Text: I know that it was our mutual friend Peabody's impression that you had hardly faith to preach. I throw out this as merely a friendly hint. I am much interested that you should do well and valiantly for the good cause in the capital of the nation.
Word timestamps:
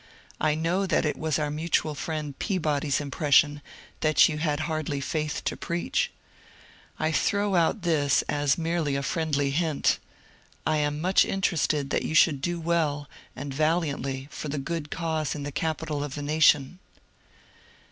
I 0.39 0.55
know 0.55 0.87
that 0.87 1.05
it 1.05 1.15
was 1.15 1.37
our 1.37 1.51
mutual 1.51 1.93
friend 1.93 2.33
Peabody's 2.39 2.99
impression 2.99 3.61
that 3.99 4.27
you 4.27 4.39
had 4.39 4.61
hardly 4.61 4.99
faith 4.99 5.43
to 5.45 5.55
preach. 5.55 6.09
I 6.97 7.11
throw 7.11 7.53
out 7.53 7.83
this 7.83 8.23
as 8.23 8.57
merely 8.57 8.95
a 8.95 9.03
friendly 9.03 9.51
hint. 9.51 9.99
I 10.65 10.77
am 10.77 10.99
much 10.99 11.23
interested 11.23 11.91
that 11.91 12.01
you 12.01 12.15
should 12.15 12.41
do 12.41 12.59
well 12.59 13.07
and 13.35 13.53
valiantly 13.53 14.27
for 14.31 14.49
the 14.49 14.57
good 14.57 14.89
cause 14.89 15.35
in 15.35 15.43
the 15.43 15.51
capital 15.51 16.03
of 16.03 16.15
the 16.15 16.23
nation. 16.23 16.79